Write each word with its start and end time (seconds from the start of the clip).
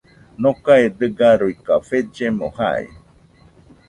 Nokae 0.41 0.85
dɨga 0.99 1.29
ruikafellemo 1.39 2.47
jai 2.57 2.85